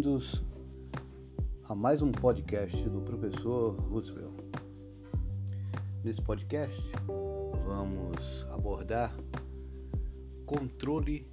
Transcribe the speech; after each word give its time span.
bem-vindos 0.00 0.42
a 1.68 1.74
mais 1.74 2.00
um 2.00 2.10
podcast 2.10 2.88
do 2.88 3.02
professor 3.02 3.78
Roosevelt. 3.78 4.32
Nesse 6.02 6.22
podcast 6.22 6.80
vamos 7.66 8.46
abordar 8.50 9.14
controle 10.46 11.28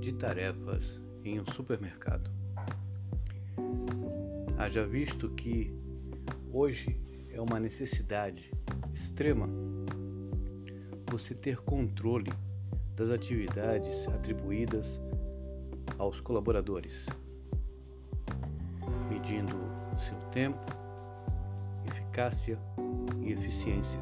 de 0.00 0.12
tarefas 0.12 1.00
em 1.24 1.40
um 1.40 1.46
supermercado. 1.46 2.30
Haja 4.56 4.86
visto 4.86 5.28
que 5.30 5.76
hoje 6.52 7.00
é 7.32 7.40
uma 7.40 7.58
necessidade 7.58 8.52
extrema 8.92 9.48
você 11.10 11.34
ter 11.34 11.56
controle 11.62 12.32
das 12.94 13.10
atividades 13.10 14.06
atribuídas 14.06 15.00
aos 15.98 16.20
colaboradores, 16.20 17.06
medindo 19.34 19.56
seu 19.98 20.16
tempo, 20.30 20.58
eficácia 21.86 22.56
e 23.20 23.32
eficiência. 23.32 23.98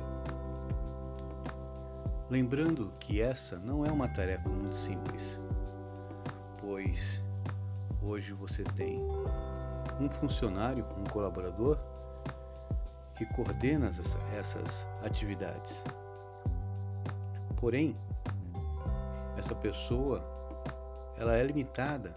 Lembrando 2.29 2.93
que 3.01 3.21
essa 3.23 3.59
não 3.59 3.85
é 3.85 3.91
uma 3.91 4.09
tarefa 4.09 4.49
muito 4.49 4.75
simples, 4.75 5.41
pois 6.59 7.23
hoje 8.03 8.33
você 8.33 8.63
tem 8.77 9.01
um 10.01 10.09
funcionário, 10.09 10.85
um 10.99 11.05
colaborador 11.05 11.79
que 13.17 13.25
coordena 13.27 13.91
essas 14.39 14.87
atividades. 15.03 15.83
Porém, 17.57 17.97
essa 19.39 19.55
pessoa 19.55 20.23
ela 21.17 21.37
é 21.37 21.43
limitada 21.43 22.15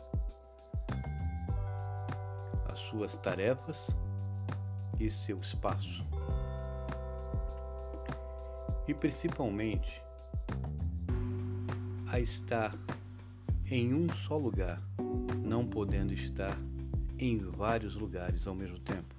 suas 2.95 3.17
tarefas 3.17 3.87
e 4.97 5.09
seu 5.09 5.37
espaço. 5.39 6.05
E 8.87 8.93
principalmente 8.93 10.01
a 12.07 12.21
estar 12.21 12.73
em 13.69 13.93
um 13.93 14.07
só 14.13 14.37
lugar, 14.37 14.81
não 15.43 15.67
podendo 15.67 16.13
estar 16.13 16.57
em 17.19 17.37
vários 17.37 17.95
lugares 17.95 18.47
ao 18.47 18.55
mesmo 18.55 18.79
tempo. 18.79 19.13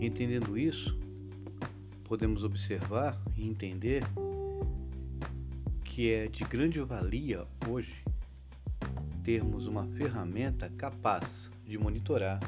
Entendendo 0.00 0.56
isso, 0.56 0.98
podemos 2.04 2.42
observar 2.42 3.20
e 3.36 3.46
entender 3.46 4.02
que 5.84 6.10
é 6.12 6.28
de 6.28 6.44
grande 6.44 6.80
valia 6.80 7.46
hoje 7.68 8.02
termos 9.22 9.66
uma 9.66 9.84
ferramenta 9.88 10.70
capaz 10.70 11.47
de 11.68 11.76
monitorar 11.76 12.40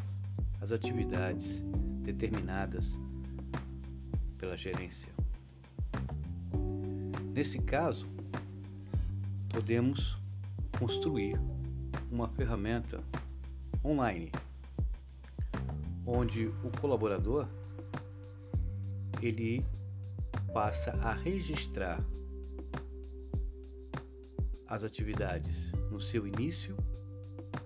as 0.63 0.73
atividades 0.73 1.63
determinadas 2.03 2.99
pela 4.39 4.57
gerência. 4.57 5.13
Nesse 7.35 7.59
caso, 7.59 8.07
podemos 9.51 10.19
construir 10.79 11.39
uma 12.11 12.29
ferramenta 12.29 13.05
online 13.85 14.33
onde 16.07 16.47
o 16.47 16.71
colaborador 16.81 17.47
ele 19.21 19.63
passa 20.55 20.93
a 21.03 21.13
registrar 21.13 22.03
as 24.67 24.83
atividades 24.83 25.71
no 25.91 26.01
seu 26.01 26.27
início 26.27 26.75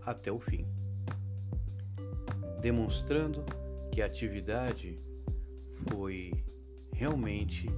até 0.05 0.33
o 0.33 0.41
fim, 0.41 0.67
demonstrando 2.65 3.45
que 3.93 4.01
a 4.01 4.07
atividade 4.07 4.99
foi 5.91 6.33
realmente 6.95 7.69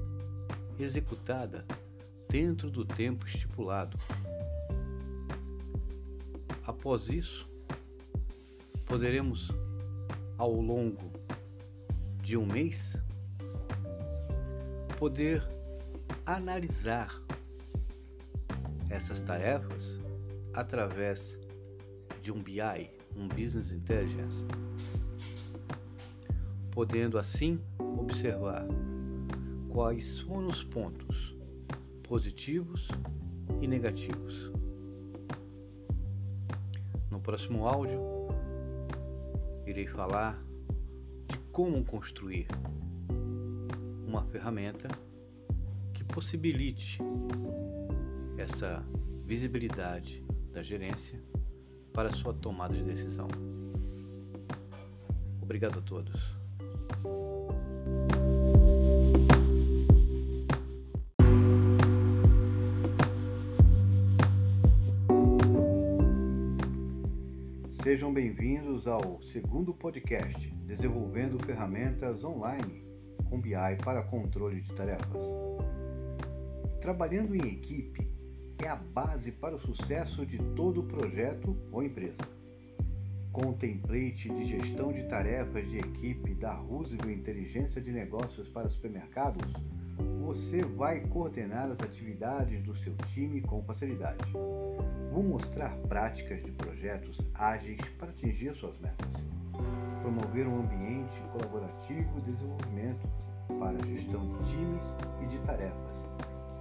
executada 0.78 1.66
dentro 2.28 2.70
do 2.70 2.84
tempo 2.84 3.26
estipulado. 3.26 3.98
Após 6.64 7.08
isso, 7.08 7.50
poderemos, 8.84 9.50
ao 10.38 10.52
longo 10.52 11.10
de 12.22 12.36
um 12.36 12.46
mês, 12.46 12.96
poder 15.00 15.42
analisar 16.24 17.20
essas 18.88 19.20
tarefas 19.20 19.98
através 20.54 21.36
de 22.22 22.30
um 22.30 22.40
BI, 22.40 22.88
um 23.16 23.26
Business 23.26 23.72
Intelligence, 23.72 24.44
podendo 26.76 27.18
assim 27.18 27.58
observar 27.98 28.66
quais 29.70 30.20
foram 30.20 30.48
os 30.48 30.62
pontos 30.62 31.34
positivos 32.02 32.88
e 33.62 33.66
negativos. 33.66 34.52
No 37.10 37.18
próximo 37.18 37.66
áudio, 37.66 37.98
irei 39.64 39.86
falar 39.86 40.38
de 41.26 41.38
como 41.50 41.82
construir 41.82 42.46
uma 44.06 44.22
ferramenta 44.26 44.86
que 45.94 46.04
possibilite 46.04 46.98
essa 48.36 48.84
visibilidade 49.24 50.22
da 50.52 50.62
gerência 50.62 51.18
para 51.94 52.12
sua 52.12 52.34
tomada 52.34 52.74
de 52.74 52.84
decisão. 52.84 53.28
Obrigado 55.40 55.78
a 55.78 55.82
todos. 55.82 56.35
Sejam 67.86 68.12
bem-vindos 68.12 68.88
ao 68.88 69.22
segundo 69.22 69.72
podcast 69.72 70.50
Desenvolvendo 70.66 71.38
Ferramentas 71.46 72.24
Online 72.24 72.84
com 73.30 73.40
BI 73.40 73.52
para 73.84 74.02
controle 74.02 74.60
de 74.60 74.74
tarefas. 74.74 75.22
Trabalhando 76.80 77.36
em 77.36 77.46
equipe 77.46 78.10
é 78.60 78.66
a 78.66 78.74
base 78.74 79.30
para 79.30 79.54
o 79.54 79.60
sucesso 79.60 80.26
de 80.26 80.36
todo 80.56 80.82
projeto 80.82 81.56
ou 81.70 81.80
empresa. 81.80 82.24
Com 83.30 83.50
o 83.50 83.54
template 83.54 84.30
de 84.30 84.44
gestão 84.46 84.90
de 84.90 85.04
tarefas 85.04 85.70
de 85.70 85.78
equipe 85.78 86.34
da 86.34 86.54
Roosevelt 86.54 87.16
Inteligência 87.16 87.80
de 87.80 87.92
Negócios 87.92 88.48
para 88.48 88.68
Supermercados, 88.68 89.52
você 90.20 90.62
vai 90.62 91.00
coordenar 91.00 91.70
as 91.70 91.80
atividades 91.80 92.62
do 92.62 92.74
seu 92.74 92.94
time 93.06 93.40
com 93.40 93.62
facilidade. 93.62 94.32
Vou 95.12 95.22
mostrar 95.22 95.76
práticas 95.88 96.42
de 96.42 96.50
projetos 96.52 97.18
ágeis 97.34 97.80
para 97.98 98.10
atingir 98.10 98.54
suas 98.54 98.78
metas. 98.78 99.08
Promover 100.02 100.46
um 100.46 100.60
ambiente 100.60 101.20
colaborativo 101.32 102.18
e 102.18 102.30
desenvolvimento 102.30 103.08
para 103.58 103.76
a 103.76 103.86
gestão 103.86 104.26
de 104.26 104.50
times 104.50 104.96
e 105.22 105.26
de 105.26 105.38
tarefas 105.40 106.06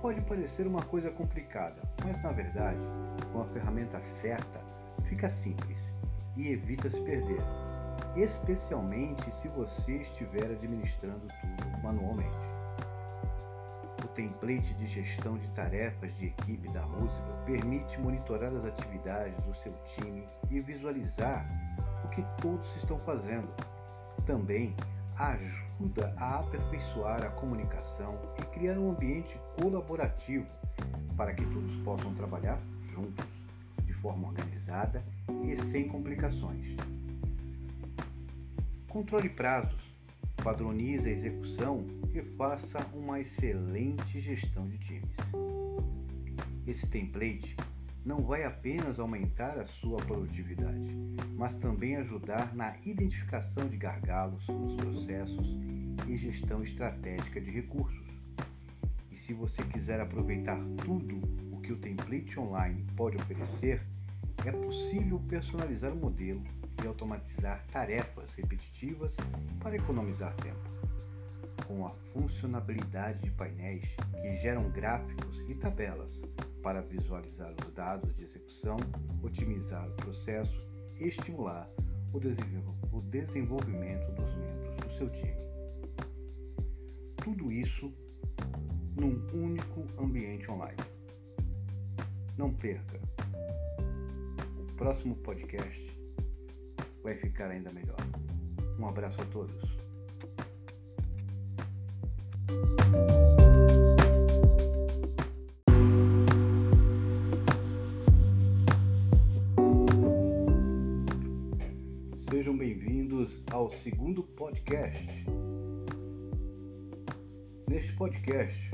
pode 0.06 0.22
parecer 0.22 0.68
uma 0.68 0.84
coisa 0.84 1.10
complicada, 1.10 1.82
mas 2.04 2.22
na 2.22 2.32
verdade, 2.32 2.78
com 3.34 3.42
a 3.42 3.46
ferramenta 3.46 4.00
certa, 4.04 4.62
fica 5.06 5.28
simples 5.28 5.80
e 6.38 6.50
evita 6.50 6.92
se 6.92 7.02
perder, 7.02 7.42
especialmente 8.16 9.32
se 9.32 9.48
você 9.48 9.94
estiver 9.94 10.46
administrando 10.46 11.28
tudo 11.42 11.82
manualmente. 11.82 12.45
Template 14.16 14.74
de 14.76 14.86
gestão 14.86 15.38
de 15.38 15.48
tarefas 15.50 16.16
de 16.16 16.28
equipe 16.28 16.70
da 16.70 16.82
Roosevelt 16.82 17.46
permite 17.46 18.00
monitorar 18.00 18.50
as 18.54 18.64
atividades 18.64 19.36
do 19.44 19.54
seu 19.54 19.74
time 19.84 20.26
e 20.50 20.62
visualizar 20.62 21.46
o 22.06 22.08
que 22.08 22.24
todos 22.42 22.66
estão 22.78 22.98
fazendo. 23.00 23.50
Também 24.26 24.74
ajuda 25.18 26.14
a 26.18 26.40
aperfeiçoar 26.40 27.26
a 27.26 27.30
comunicação 27.32 28.18
e 28.40 28.46
criar 28.58 28.78
um 28.78 28.92
ambiente 28.92 29.38
colaborativo 29.62 30.48
para 31.18 31.34
que 31.34 31.46
todos 31.48 31.76
possam 31.84 32.14
trabalhar 32.16 32.58
juntos, 32.86 33.26
de 33.84 33.94
forma 33.96 34.30
organizada 34.30 35.04
e 35.44 35.58
sem 35.58 35.90
complicações. 35.90 36.76
Controle 38.88 39.28
prazos, 39.28 39.95
padronize 40.46 41.10
a 41.10 41.12
execução 41.12 41.84
e 42.14 42.22
faça 42.38 42.78
uma 42.94 43.20
excelente 43.20 44.22
gestão 44.22 44.68
de 44.68 44.78
times. 44.78 45.18
Esse 46.68 46.88
template 46.88 47.58
não 48.06 48.22
vai 48.22 48.44
apenas 48.44 49.00
aumentar 49.00 49.58
a 49.58 49.66
sua 49.66 49.98
produtividade, 49.98 50.96
mas 51.36 51.56
também 51.56 51.96
ajudar 51.96 52.56
na 52.56 52.76
identificação 52.86 53.68
de 53.68 53.76
gargalos 53.76 54.48
nos 54.48 54.76
processos 54.76 55.58
e 56.08 56.16
gestão 56.16 56.62
estratégica 56.62 57.42
de 57.42 57.50
recursos. 57.50 58.06
E 59.12 59.16
se 59.16 59.34
você 59.34 59.64
quiser 59.64 60.00
aproveitar 60.00 60.64
tudo 60.86 61.20
o 61.52 61.60
que 61.60 61.74
o 61.74 61.78
template 61.78 62.40
online 62.40 62.86
pode 62.96 63.18
oferecer, 63.18 63.82
é 64.46 64.52
possível 64.52 65.20
personalizar 65.28 65.92
o 65.92 65.96
modelo 65.96 66.44
e 66.84 66.88
automatizar 66.88 67.66
tarefas 67.72 68.32
repetitivas 68.36 69.16
para 69.60 69.76
economizar 69.76 70.36
tempo. 70.36 70.60
Com 71.68 71.88
a 71.88 71.92
funcionalidade 72.14 73.24
de 73.24 73.32
painéis 73.32 73.96
que 74.22 74.36
geram 74.38 74.70
gráficos 74.70 75.44
e 75.50 75.56
tabelas 75.56 76.22
para 76.62 76.82
visualizar 76.82 77.54
os 77.60 77.74
dados 77.74 78.16
de 78.16 78.24
execução, 78.24 78.78
otimizar 79.24 79.88
o 79.88 79.94
processo 79.94 80.62
e 81.00 81.08
estimular 81.08 81.68
o 82.14 83.02
desenvolvimento 83.02 84.12
dos 84.12 84.36
membros 84.36 84.76
do 84.78 84.94
seu 84.96 85.10
time. 85.10 85.36
Tudo 87.18 87.52
isso 87.52 87.92
num 88.96 89.28
único 89.34 89.86
ambiente 90.00 90.50
online. 90.52 90.78
Não 92.38 92.54
perca! 92.54 93.15
Próximo 94.78 95.16
podcast 95.16 95.98
vai 97.02 97.16
ficar 97.16 97.50
ainda 97.50 97.72
melhor. 97.72 97.96
Um 98.78 98.86
abraço 98.86 99.22
a 99.22 99.26
todos. 99.28 99.56
Sejam 112.30 112.58
bem-vindos 112.58 113.32
ao 113.52 113.70
segundo 113.70 114.24
podcast. 114.24 115.26
Neste 117.70 117.94
podcast, 117.96 118.72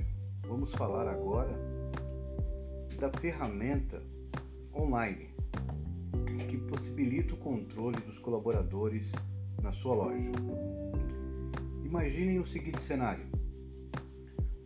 vamos 0.48 0.72
falar 0.72 1.08
agora 1.08 1.56
da 3.00 3.12
ferramenta 3.20 4.02
online 4.74 5.31
possibilita 6.72 7.34
o 7.34 7.38
controle 7.38 8.00
dos 8.00 8.18
colaboradores 8.20 9.12
na 9.62 9.74
sua 9.74 9.94
loja. 9.94 10.32
Imaginem 11.84 12.40
o 12.40 12.46
seguinte 12.46 12.80
cenário: 12.80 13.26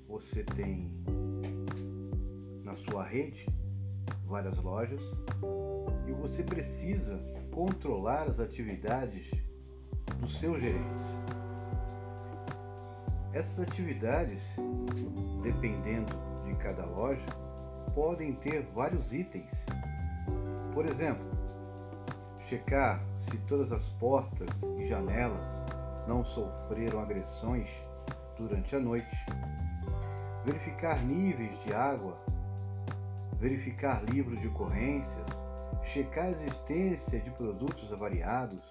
você 0.08 0.44
tem 0.44 0.92
na 2.64 2.76
sua 2.76 3.04
rede 3.04 3.48
várias 4.28 4.56
lojas 4.60 5.02
e 6.08 6.12
você 6.12 6.44
precisa 6.44 7.18
controlar 7.52 8.28
as 8.28 8.40
atividades 8.40 9.32
dos 10.20 10.40
seus 10.40 10.62
gerentes. 10.62 11.04
Essas 13.34 13.62
atividades, 13.62 14.44
dependendo 15.42 16.14
de 16.46 16.54
cada 16.58 16.86
loja, 16.86 17.26
podem 17.96 18.36
ter 18.36 18.62
vários 18.76 19.12
itens. 19.12 19.52
Por 20.72 20.86
exemplo, 20.86 21.45
checar 22.46 23.02
se 23.20 23.38
todas 23.40 23.72
as 23.72 23.84
portas 24.00 24.62
e 24.78 24.88
janelas 24.88 25.64
não 26.08 26.24
sofreram 26.24 27.00
agressões 27.00 27.70
durante 28.38 28.76
a 28.76 28.80
noite, 28.80 29.16
verificar 30.46 31.02
níveis 31.04 31.60
de 31.64 31.74
água, 31.74 32.16
verificar 33.40 34.04
livros 34.04 34.40
de 34.40 34.48
ocorrências, 34.48 35.26
checar 35.84 36.26
a 36.26 36.32
existência 36.32 37.20
de 37.20 37.32
produtos 37.32 37.92
avariados, 37.92 38.64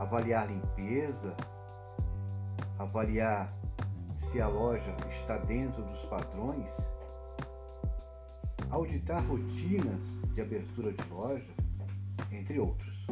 avaliar 0.00 0.48
limpeza, 0.48 1.36
avaliar 2.78 3.52
se 4.14 4.40
a 4.40 4.48
loja 4.48 4.96
está 5.10 5.36
dentro 5.36 5.82
dos 5.82 6.02
padrões, 6.06 6.70
auditar 8.70 9.22
rotinas 9.26 10.00
de 10.34 10.40
abertura 10.40 10.92
de 10.92 11.08
loja, 11.10 11.65
entre 12.36 12.58
outros. 12.58 13.06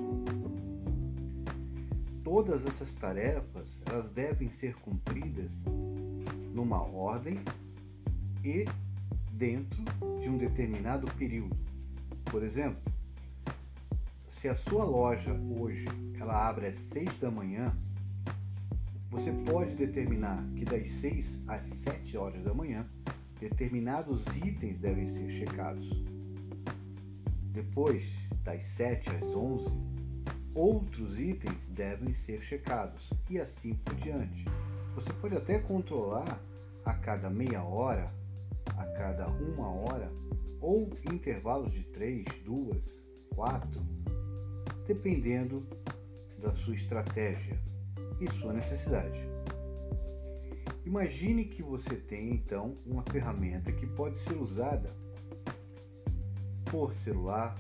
Todas 2.23 2.67
essas 2.67 2.93
tarefas 2.95 3.81
elas 3.87 4.09
devem 4.09 4.51
ser 4.51 4.75
cumpridas 4.77 5.63
numa 6.55 6.83
ordem 6.83 7.39
e 8.45 8.65
dentro 9.33 9.83
de 10.21 10.29
um 10.29 10.39
determinado 10.39 11.07
período. 11.15 11.57
Por 12.31 12.43
exemplo, 12.43 12.81
se 14.29 14.49
a 14.49 14.55
sua 14.55 14.85
loja 14.85 15.33
hoje 15.59 15.87
ela 16.21 16.49
abre 16.49 16.67
às 16.67 16.77
6 16.77 17.19
da 17.19 17.31
manhã, 17.31 17.75
você 19.11 19.31
pode 19.33 19.75
determinar 19.75 20.45
que 20.57 20.65
das 20.65 20.89
6 20.89 21.41
às 21.47 21.65
7 21.65 22.17
horas 22.17 22.43
da 22.43 22.53
manhã, 22.53 22.87
determinados 23.39 24.25
itens 24.37 24.79
devem 24.79 25.07
ser 25.07 25.31
checados. 25.31 25.89
Depois, 27.53 28.03
das 28.45 28.63
7 28.63 29.11
às 29.11 29.23
11, 29.35 29.67
outros 30.55 31.19
itens 31.19 31.69
devem 31.71 32.13
ser 32.13 32.41
checados 32.43 33.11
e 33.29 33.41
assim 33.41 33.75
por 33.75 33.95
diante. 33.95 34.45
Você 34.95 35.13
pode 35.15 35.35
até 35.35 35.59
controlar 35.59 36.39
a 36.85 36.95
cada 36.95 37.31
meia 37.31 37.65
hora, 37.65 38.13
a 38.77 38.85
cada 38.99 39.27
uma 39.27 39.69
hora 39.69 40.13
ou 40.61 40.91
intervalos 41.13 41.73
de 41.73 41.85
3, 41.85 42.25
2, 42.45 43.05
4, 43.35 43.81
dependendo 44.87 45.67
da 46.39 46.55
sua 46.55 46.75
estratégia 46.75 47.59
e 48.21 48.31
sua 48.39 48.53
necessidade. 48.53 49.21
Imagine 50.85 51.47
que 51.47 51.63
você 51.63 51.97
tem 51.97 52.31
então 52.31 52.77
uma 52.87 53.03
ferramenta 53.03 53.73
que 53.73 53.87
pode 53.87 54.19
ser 54.19 54.37
usada 54.37 54.95
por 56.71 56.93
celular, 56.93 57.59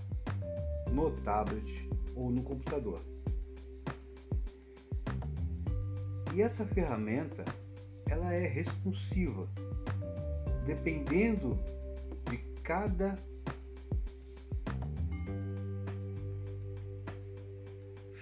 no 0.94 1.10
tablet 1.22 1.88
ou 2.14 2.30
no 2.30 2.42
computador. 2.42 3.00
E 6.32 6.40
essa 6.40 6.64
ferramenta 6.64 7.44
ela 8.08 8.32
é 8.32 8.46
responsiva, 8.46 9.48
dependendo 10.64 11.58
de 12.30 12.38
cada 12.62 13.16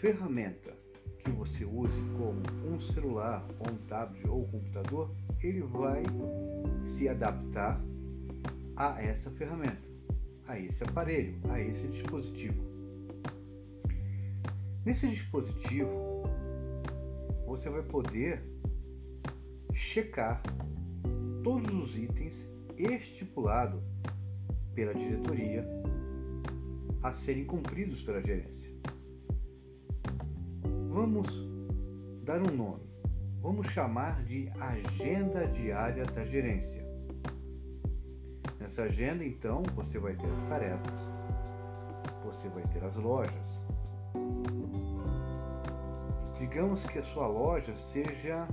ferramenta 0.01 0.73
que 1.19 1.31
você 1.31 1.65
use 1.65 2.01
como 2.17 2.75
um 2.75 2.81
celular, 2.81 3.47
ou 3.61 3.73
um 3.73 3.77
tablet 3.87 4.27
ou 4.29 4.43
um 4.43 4.47
computador, 4.47 5.15
ele 5.43 5.61
vai 5.63 6.03
se 6.85 7.09
adaptar 7.09 7.81
a 8.76 9.00
essa 9.00 9.31
ferramenta, 9.31 9.88
a 10.52 10.59
esse 10.59 10.85
aparelho, 10.85 11.35
a 11.49 11.59
esse 11.59 11.88
dispositivo. 11.88 12.62
Nesse 14.85 15.09
dispositivo, 15.09 16.25
você 17.47 17.71
vai 17.71 17.82
poder 17.82 18.42
checar 19.73 20.42
todos 21.42 21.73
os 21.75 21.97
itens 21.97 22.47
estipulados 22.76 23.82
pela 24.75 24.94
diretoria 24.94 25.66
a 27.02 27.12
serem 27.12 27.47
cumpridos 27.47 28.02
pela 28.02 28.21
gerência. 28.21 28.71
Vamos 30.90 31.28
dar 32.25 32.42
um 32.42 32.54
nome. 32.54 32.82
Vamos 33.40 33.68
chamar 33.68 34.23
de 34.25 34.50
agenda 34.61 35.47
diária 35.47 36.04
da 36.04 36.25
gerência. 36.25 36.82
Nessa 38.73 38.85
agenda, 38.85 39.23
então, 39.23 39.62
você 39.75 39.99
vai 39.99 40.14
ter 40.14 40.33
as 40.33 40.43
tarefas, 40.45 41.11
você 42.25 42.49
vai 42.49 42.62
ter 42.69 42.83
as 42.83 42.97
lojas. 42.97 43.61
Digamos 46.38 46.83
que 46.87 46.99
a 46.99 47.02
sua 47.02 47.26
loja 47.26 47.75
seja 47.93 48.49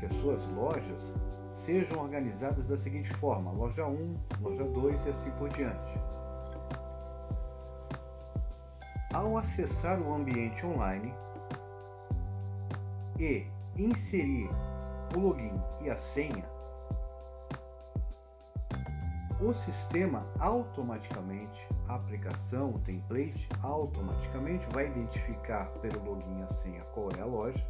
que 0.00 0.06
as 0.06 0.12
suas 0.14 0.44
lojas 0.48 1.14
sejam 1.54 2.02
organizadas 2.02 2.66
da 2.66 2.76
seguinte 2.76 3.08
forma: 3.18 3.52
loja 3.52 3.86
1, 3.86 4.16
loja 4.40 4.64
2 4.64 5.06
e 5.06 5.10
assim 5.10 5.30
por 5.38 5.48
diante. 5.50 5.92
Ao 9.14 9.38
acessar 9.38 10.02
o 10.02 10.12
ambiente 10.12 10.66
online 10.66 11.14
e 13.16 13.46
inserir 13.76 14.50
o 15.16 15.20
login 15.20 15.54
e 15.82 15.88
a 15.88 15.96
senha, 15.96 16.57
o 19.40 19.52
sistema 19.52 20.26
automaticamente, 20.38 21.66
a 21.86 21.94
aplicação, 21.94 22.74
o 22.74 22.78
template, 22.80 23.48
automaticamente 23.62 24.66
vai 24.72 24.86
identificar 24.86 25.66
pelo 25.80 26.04
login 26.04 26.42
a 26.42 26.48
senha 26.48 26.82
qual 26.94 27.10
é 27.16 27.20
a 27.20 27.24
loja 27.24 27.64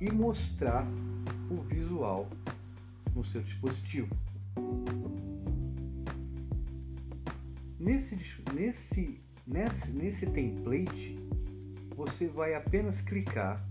e 0.00 0.10
mostrar 0.10 0.84
o 1.50 1.62
visual 1.62 2.26
no 3.14 3.24
seu 3.24 3.42
dispositivo. 3.42 4.14
Nesse, 7.78 8.18
nesse 8.52 9.24
Nesse, 9.46 9.92
nesse 9.92 10.26
template, 10.26 11.18
você 11.94 12.26
vai 12.26 12.54
apenas 12.54 13.02
clicar 13.02 13.62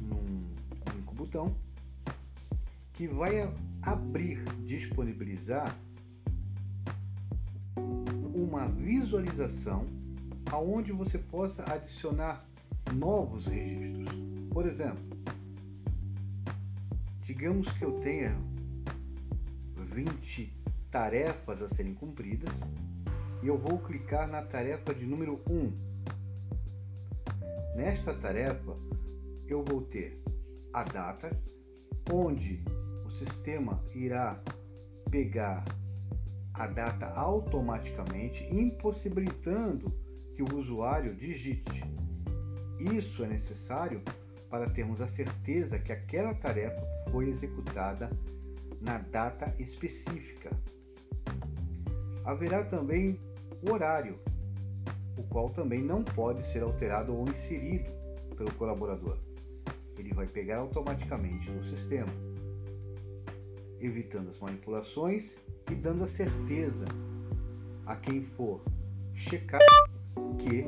num 0.00 0.46
único 0.90 1.14
botão 1.14 1.54
que 2.94 3.08
vai 3.08 3.52
abrir, 3.82 4.42
disponibilizar 4.64 5.76
uma 8.34 8.68
visualização 8.68 9.86
aonde 10.50 10.92
você 10.92 11.18
possa 11.18 11.64
adicionar 11.72 12.46
novos 12.94 13.46
registros. 13.46 14.08
Por 14.50 14.64
exemplo, 14.66 15.02
digamos 17.22 17.70
que 17.72 17.84
eu 17.84 17.98
tenha 18.00 18.36
20 19.76 20.56
tarefas 20.90 21.62
a 21.62 21.68
serem 21.68 21.94
cumpridas 21.94 22.54
e 23.42 23.48
eu 23.48 23.58
vou 23.58 23.78
clicar 23.80 24.28
na 24.28 24.42
tarefa 24.42 24.94
de 24.94 25.04
número 25.04 25.40
1. 25.50 25.72
Nesta 27.76 28.14
tarefa, 28.14 28.76
eu 29.48 29.64
vou 29.64 29.82
ter 29.82 30.22
a 30.72 30.84
data, 30.84 31.36
onde 32.12 32.62
sistema 33.14 33.80
irá 33.94 34.42
pegar 35.10 35.64
a 36.52 36.66
data 36.66 37.06
automaticamente, 37.10 38.44
impossibilitando 38.52 39.92
que 40.34 40.42
o 40.42 40.56
usuário 40.56 41.14
digite. 41.14 41.82
Isso 42.78 43.24
é 43.24 43.28
necessário 43.28 44.02
para 44.50 44.68
termos 44.70 45.00
a 45.00 45.06
certeza 45.06 45.78
que 45.78 45.92
aquela 45.92 46.34
tarefa 46.34 46.80
foi 47.10 47.28
executada 47.28 48.10
na 48.80 48.98
data 48.98 49.54
específica. 49.58 50.50
Haverá 52.24 52.64
também 52.64 53.20
o 53.62 53.72
horário, 53.72 54.18
o 55.16 55.22
qual 55.24 55.50
também 55.50 55.82
não 55.82 56.02
pode 56.02 56.42
ser 56.42 56.62
alterado 56.62 57.14
ou 57.14 57.28
inserido 57.28 57.90
pelo 58.36 58.52
colaborador. 58.54 59.18
Ele 59.96 60.12
vai 60.12 60.26
pegar 60.26 60.58
automaticamente 60.58 61.50
no 61.50 61.62
sistema, 61.64 62.12
evitando 63.86 64.30
as 64.30 64.38
manipulações 64.38 65.36
e 65.70 65.74
dando 65.74 66.04
a 66.04 66.06
certeza 66.06 66.86
a 67.86 67.96
quem 67.96 68.22
for 68.22 68.60
checar 69.14 69.60
que 70.38 70.64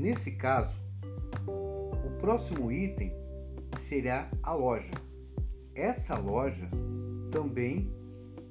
Nesse 0.00 0.30
caso, 0.30 0.78
o 1.46 2.10
próximo 2.20 2.72
item 2.72 3.12
será 3.78 4.30
a 4.42 4.54
loja. 4.54 4.90
Essa 5.74 6.18
loja 6.18 6.66
também 7.30 7.92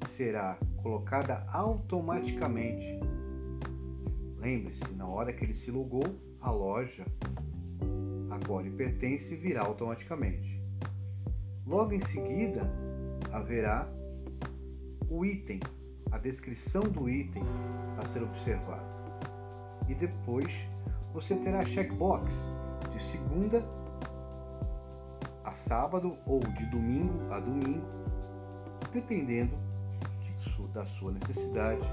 será 0.05 0.59
colocada 0.83 1.43
automaticamente. 1.51 2.99
Lembre-se, 4.37 4.93
na 4.93 5.07
hora 5.07 5.33
que 5.33 5.43
ele 5.43 5.55
se 5.55 5.71
logou, 5.71 6.03
a 6.41 6.51
loja 6.51 7.05
a 8.29 8.45
qual 8.45 8.61
lhe 8.61 8.69
pertence 8.69 9.35
virá 9.35 9.61
automaticamente. 9.65 10.61
Logo 11.65 11.93
em 11.93 11.99
seguida, 11.99 12.61
haverá 13.31 13.87
o 15.09 15.25
item, 15.25 15.59
a 16.11 16.17
descrição 16.17 16.81
do 16.83 17.09
item 17.09 17.43
a 17.97 18.05
ser 18.07 18.23
observado. 18.23 18.85
E 19.87 19.95
depois 19.95 20.51
você 21.13 21.35
terá 21.35 21.65
checkbox 21.65 22.31
de 22.91 23.01
segunda 23.01 23.63
a 25.43 25.51
sábado 25.51 26.15
ou 26.25 26.39
de 26.39 26.65
domingo 26.67 27.33
a 27.33 27.39
domingo, 27.39 27.85
dependendo 28.93 29.57
de, 30.21 30.67
da 30.73 30.85
sua 30.85 31.11
necessidade 31.11 31.85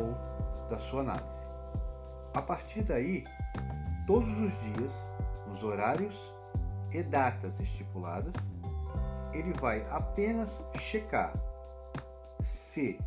ou 0.00 0.14
da 0.70 0.78
sua 0.78 1.00
análise. 1.00 1.42
A 2.34 2.40
partir 2.40 2.82
daí, 2.82 3.24
todos 4.12 4.38
os 4.40 4.60
dias, 4.60 4.92
nos 5.48 5.62
horários 5.62 6.34
e 6.90 7.02
datas 7.02 7.58
estipuladas, 7.58 8.34
ele 9.32 9.54
vai 9.54 9.80
apenas 9.88 10.60
checar 10.78 11.32
se 12.42 12.98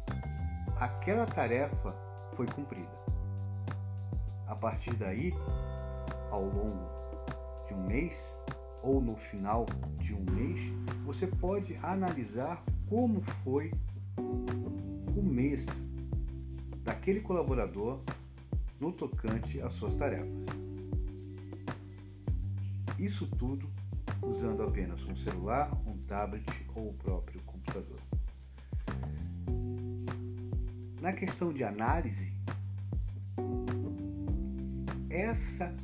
aquela 0.79 1.27
tarefa 1.27 1.93
foi 2.35 2.47
cumprida. 2.47 2.89
A 4.47 4.55
partir 4.55 4.95
daí, 4.95 5.31
ao 6.31 6.41
longo 6.41 6.89
de 7.67 7.75
um 7.75 7.83
mês 7.85 8.33
ou 8.81 8.99
no 8.99 9.15
final 9.15 9.67
de 9.99 10.15
um 10.15 10.25
mês, 10.31 10.59
você 11.05 11.27
pode 11.27 11.77
analisar 11.83 12.63
como 12.89 13.21
foi 13.43 13.71
o 15.15 15.21
mês 15.21 15.67
daquele 16.83 17.21
colaborador 17.21 17.99
no 18.79 18.91
tocante 18.91 19.61
às 19.61 19.73
suas 19.73 19.93
tarefas. 19.93 20.64
Isso 22.97 23.27
tudo 23.37 23.69
usando 24.21 24.63
apenas 24.63 25.03
um 25.03 25.15
celular, 25.15 25.71
um 25.85 25.97
tablet 26.07 26.45
ou 26.73 26.89
o 26.89 26.93
próprio 26.93 27.41
computador. 27.43 27.99
Na 31.01 31.13
questão 31.13 31.53
de 31.53 31.63
análise, 31.63 32.33
essa 35.09 35.75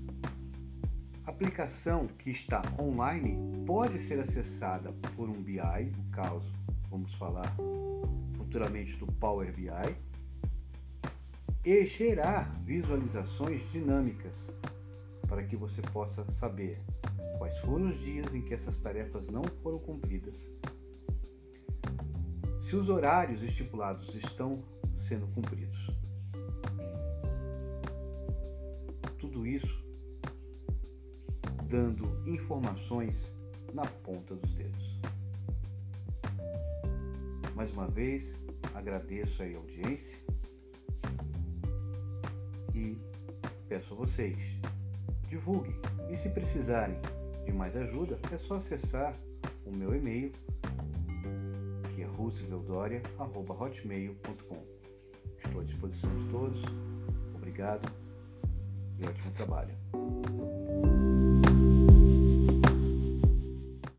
aplicação 1.26 2.08
que 2.08 2.32
está 2.32 2.62
online 2.80 3.66
pode 3.66 4.00
ser 4.00 4.20
acessada 4.20 4.92
por 5.16 5.30
um 5.30 5.42
BI, 5.42 5.92
no 5.96 6.04
caso, 6.12 6.52
vamos 6.90 7.14
falar 7.16 7.56
futuramente 8.36 8.96
do 8.98 9.06
Power 9.06 9.54
BI, 9.54 9.96
e 11.64 11.86
gerar 11.86 12.60
visualizações 12.66 13.72
dinâmicas 13.72 14.36
para 15.32 15.44
que 15.44 15.56
você 15.56 15.82
possa 15.82 16.30
saber 16.34 16.78
quais 17.38 17.58
foram 17.60 17.88
os 17.88 17.98
dias 18.02 18.36
em 18.36 18.42
que 18.42 18.54
essas 18.54 18.78
tarefas 18.78 19.26
não 19.28 19.44
foram 19.64 19.80
cumpridas, 19.80 20.36
se 22.60 22.76
os 22.76 22.90
horários 22.90 23.42
estipulados 23.42 24.14
estão 24.14 24.62
sendo 24.98 25.26
cumpridos. 25.28 25.90
Tudo 29.18 29.48
isso 29.48 29.82
dando 31.70 32.28
informações 32.28 33.16
na 33.74 33.86
ponta 33.86 34.36
dos 34.36 34.54
dedos. 34.54 35.00
Mais 37.56 37.72
uma 37.72 37.88
vez, 37.88 38.36
agradeço 38.76 39.42
a 39.42 39.46
audiência 39.46 40.18
e 42.76 42.98
peço 43.70 43.94
a 43.94 43.96
vocês, 43.96 44.61
divulguem 45.32 45.74
e 46.10 46.18
se 46.18 46.30
precisarem 46.30 46.98
de 47.46 47.54
mais 47.54 47.78
ajuda, 47.78 48.20
é 48.32 48.38
só 48.38 48.58
acessar 48.58 49.16
o 49.66 49.76
meu 49.76 49.96
e-mail 49.96 50.32
que 51.96 52.02
é 52.02 52.06
rooseveltdoria.hotmail.com 52.06 54.62
Estou 55.44 55.62
à 55.62 55.64
disposição 55.64 56.16
de 56.18 56.26
todos. 56.26 56.62
Obrigado 57.34 57.90
e 59.00 59.06
ótimo 59.06 59.32
trabalho. 59.32 59.74